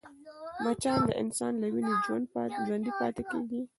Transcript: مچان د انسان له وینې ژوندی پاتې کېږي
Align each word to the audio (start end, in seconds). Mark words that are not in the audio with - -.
مچان 0.63 0.99
د 1.07 1.11
انسان 1.21 1.53
له 1.61 1.67
وینې 1.73 1.93
ژوندی 2.67 2.91
پاتې 2.99 3.23
کېږي 3.31 3.61